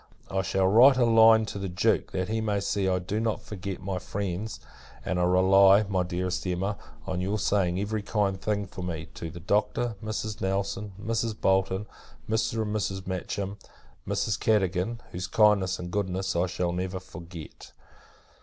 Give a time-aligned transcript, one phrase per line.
[0.31, 3.39] I shall write a line to the Duke, that he may see I do not
[3.39, 4.59] forget my friends;
[5.05, 9.29] and I rely, my dearest Emma, on your saying every kind thing, for me, to
[9.29, 10.41] the Doctor, Mrs.
[10.41, 11.39] Nelson, Mrs.
[11.39, 11.85] Bolton,
[12.27, 12.63] Mr.
[12.63, 13.05] and Mrs.
[13.05, 13.59] Matcham,
[14.07, 14.39] Mrs.
[14.39, 17.71] Cadogan; whose kindness, and goodness, I shall never forget.